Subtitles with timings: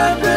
[0.00, 0.29] I've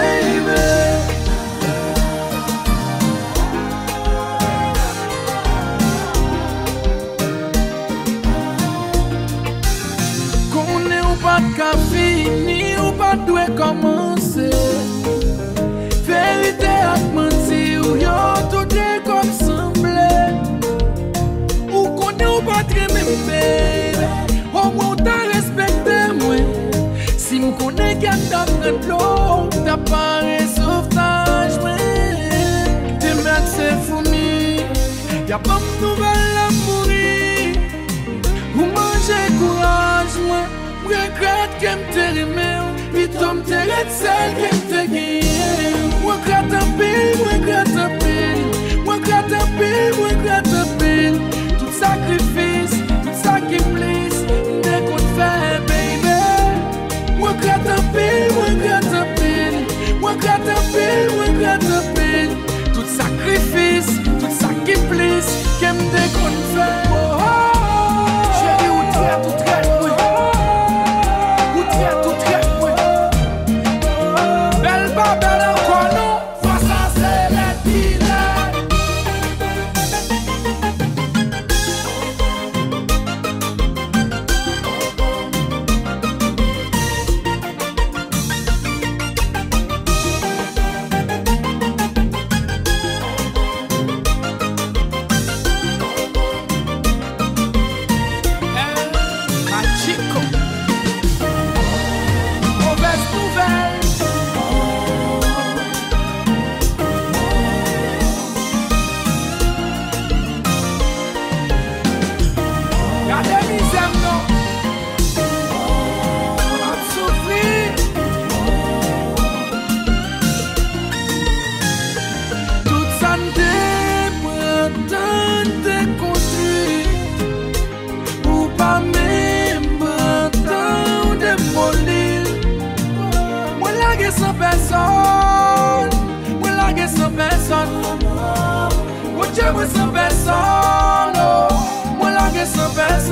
[27.34, 33.00] Si mou konen ki ak tap nan plou Ta pare softaj mwen.
[33.02, 34.62] Te mak se founi
[35.26, 37.56] Ya pop nouvel la mouri
[38.54, 40.46] Ou manje kouraj mwen
[40.84, 42.52] Mwen krat kem te rime
[42.94, 45.74] Pitom te ret sel kem te giye
[46.04, 48.46] Mwen krat apil, mwen krat apil
[48.86, 51.18] Mwen krat apil, mwen krat apil
[51.58, 52.33] Tout sakrif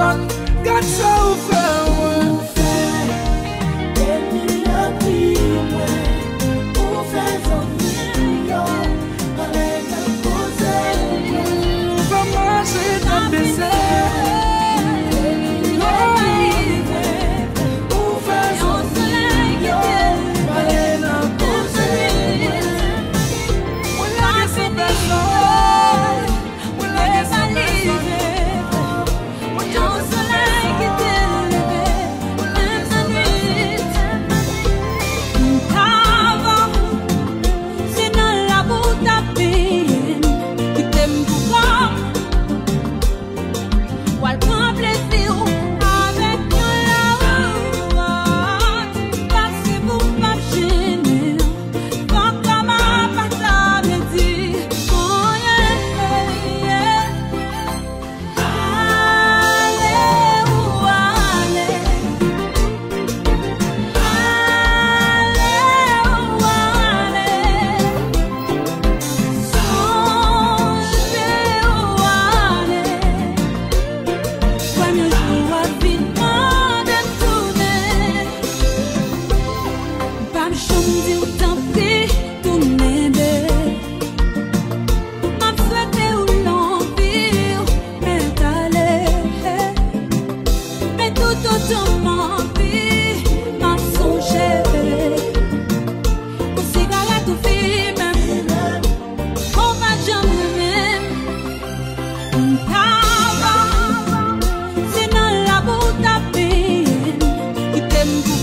[0.01, 0.27] son.
[0.63, 1.50] God so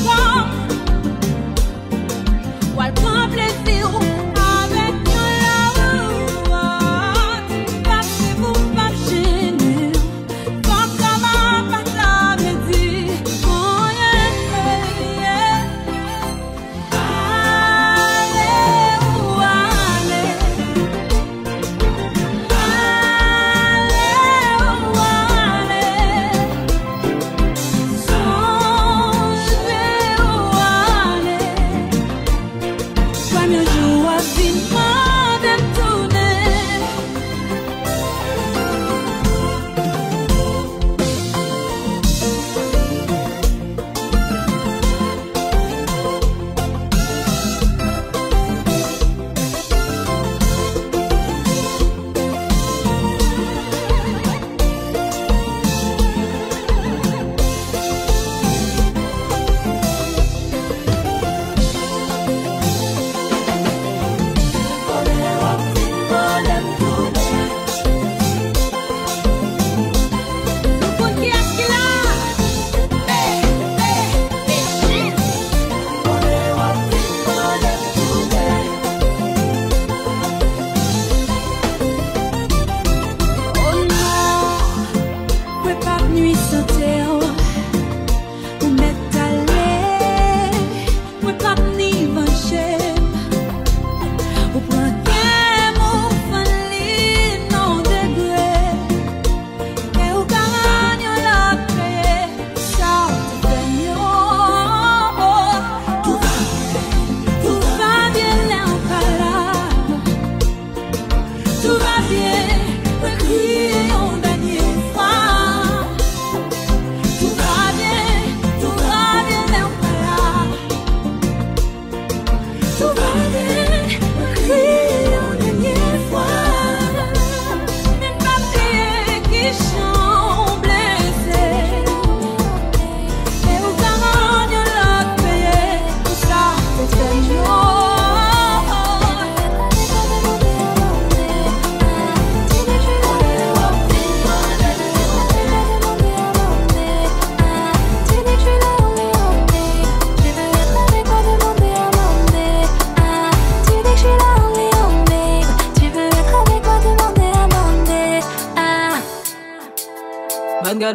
[0.09, 0.68] 光。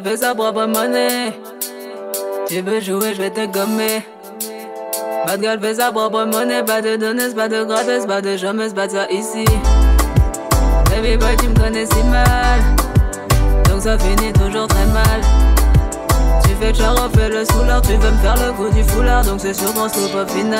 [0.03, 1.33] veut sa propre monnaie.
[2.47, 4.05] Tu veux jouer, je vais te gommer.
[5.25, 8.73] Bad girl fait sa propre monnaie, pas de donneuse, pas de gratteuse, pas de jameuse,
[8.73, 9.45] pas de ça ici.
[10.89, 12.59] Baby boy, tu me connais si mal.
[13.69, 15.21] Donc ça finit toujours très mal.
[16.43, 19.23] Tu fais le char, fais le soulard, tu veux me faire le coup du foulard,
[19.23, 20.59] donc c'est sûrement stop au final.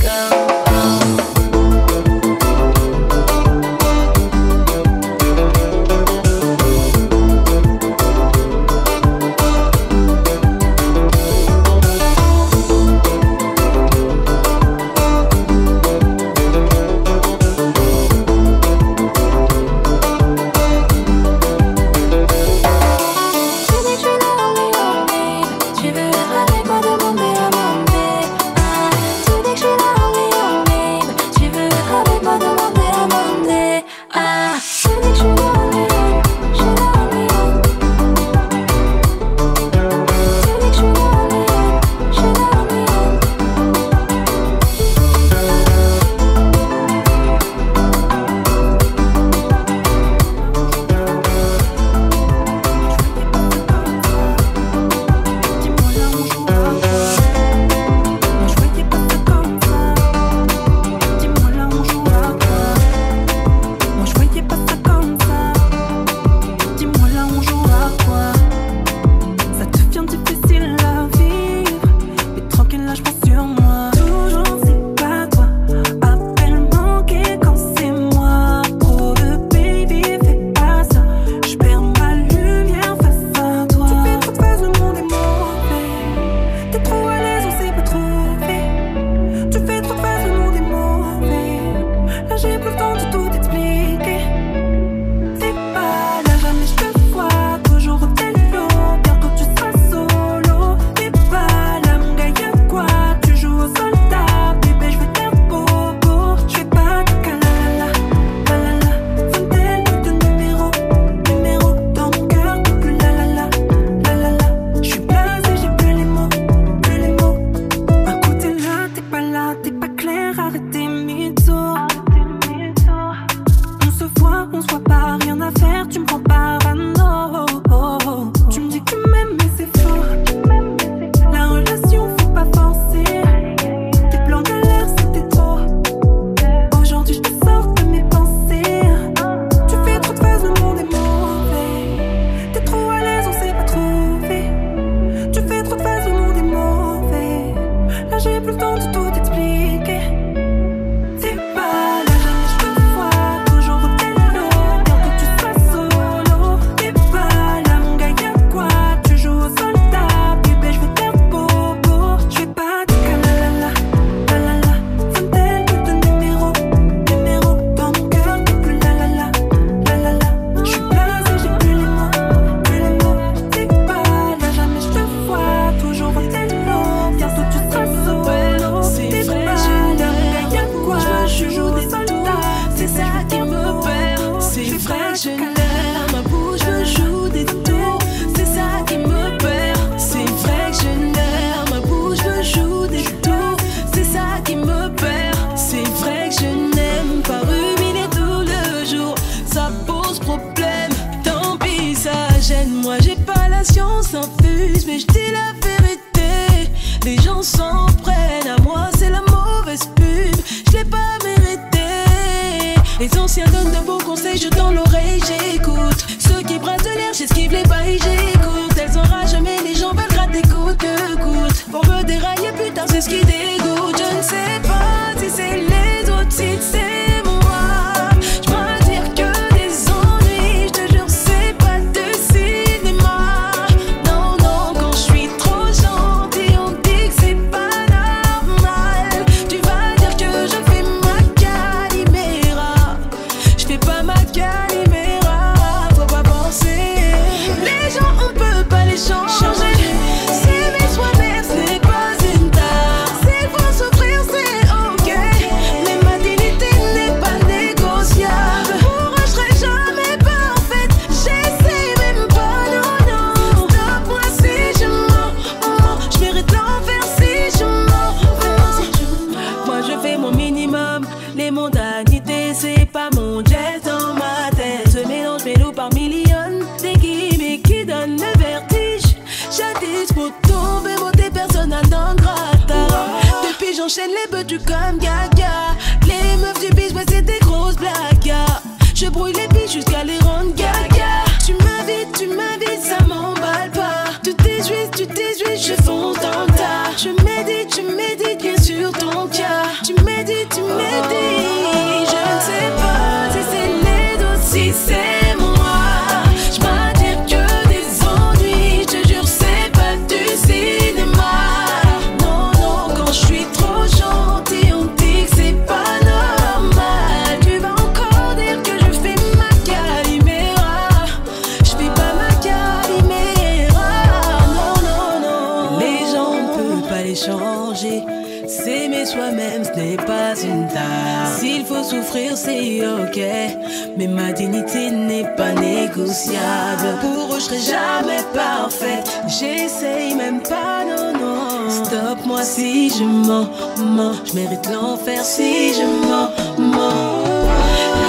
[339.39, 341.69] J'essaye même pas, non, non.
[341.69, 343.47] Stop moi si je mens,
[343.77, 344.13] mens.
[344.25, 347.23] Je mérite l'enfer si je mens, mens.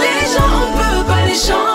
[0.00, 1.71] Les gens, on peut pas les changer.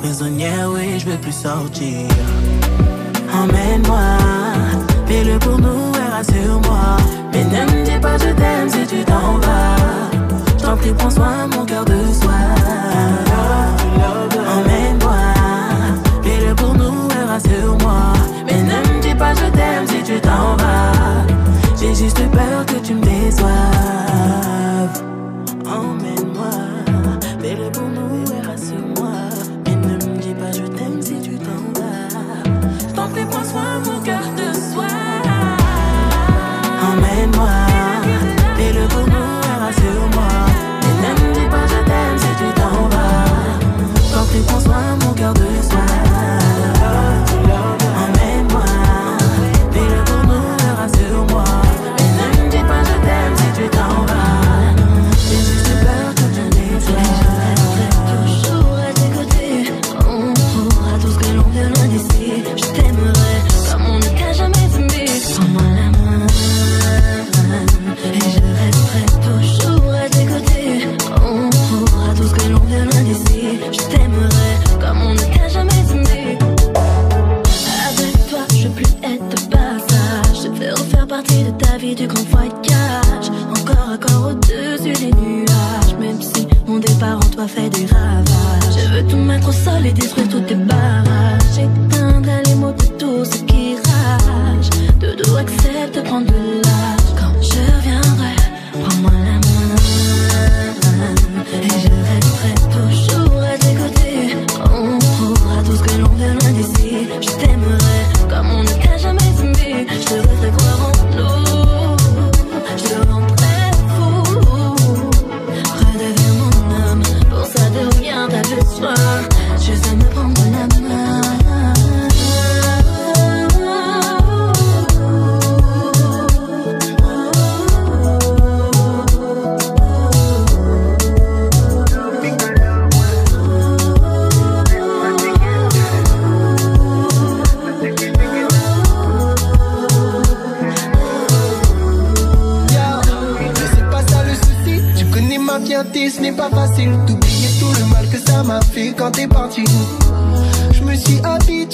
[0.00, 2.08] Prisonnière, oui, je vais plus sortir.
[3.32, 4.16] Emmène-moi,
[5.06, 6.96] fais-le pour nous et rassure-moi.
[7.32, 9.76] Mais ne me dis pas je t'aime si tu t'en vas.
[10.62, 12.32] J'en prie, prends soin mon cœur de soi.
[14.56, 15.18] Emmène-moi,
[16.22, 18.12] fais-le pour nous et rassure-moi.
[18.46, 21.26] Mais ne me dis pas je t'aime si tu t'en vas.
[21.78, 23.07] J'ai juste peur que tu me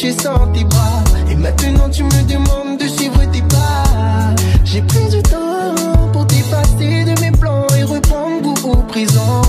[0.04, 1.04] couché sans tes bras.
[1.30, 4.34] Et maintenant tu me demandes de suivre tes pas.
[4.64, 5.74] J'ai pris du temps
[6.12, 9.42] pour t'effacer de mes plans et reprendre goût au présent.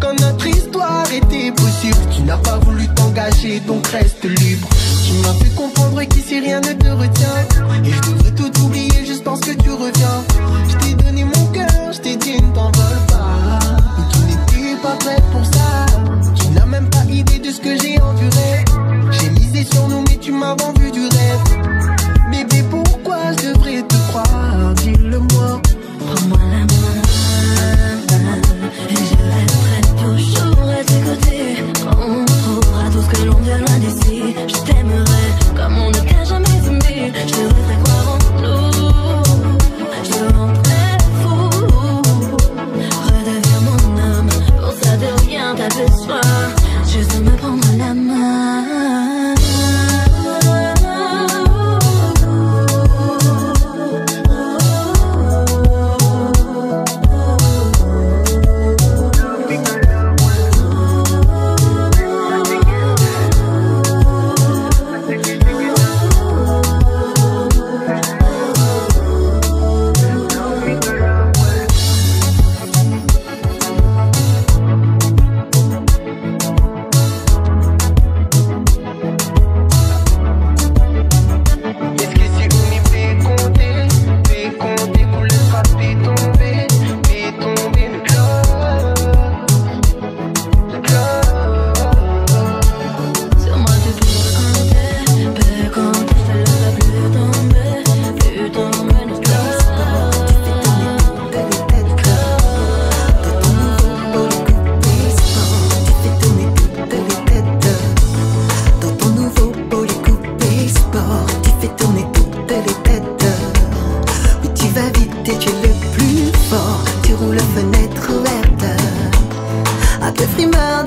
[0.00, 4.68] Quand notre histoire était possible, tu n'as pas voulu t'engager, donc reste libre.
[5.06, 8.03] Tu m'as fait comprendre qu'ici rien ne te retient.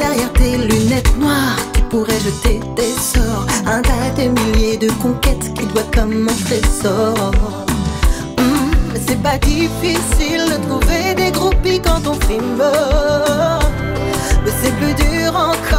[0.08, 3.46] derrière tes lunettes noires qui pourraient jeter des sorts.
[3.66, 7.32] Un tas de milliers de conquêtes qui doit comme un trésor.
[8.38, 12.64] Hmm, c'est pas difficile de trouver des groupies quand on filme.
[14.44, 15.77] Mais c'est plus dur encore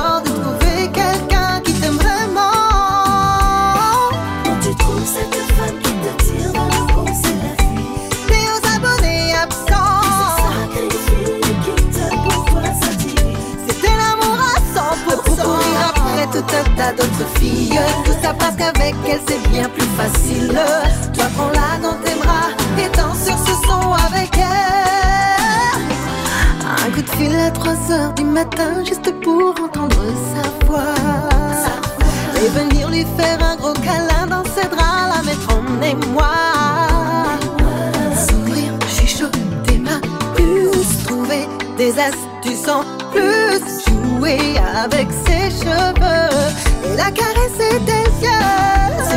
[18.38, 20.61] Parce qu'avec elle c'est bien plus facile.
[21.14, 25.83] Toi prends-la dans tes bras et danse sur ce son avec elle.
[26.67, 30.95] Un coup de fil à 3 heures du matin juste pour entendre sa voix.
[32.37, 36.37] Et venir lui faire un gros câlin dans ses draps, la mettre en émoi.
[38.14, 39.99] Sourire, chuchoter ma
[40.37, 45.97] puce, trouver des astuces en plus, jouer avec ses cheveux
[46.98, 47.56] la caresse
[47.87, 49.08] des yeux.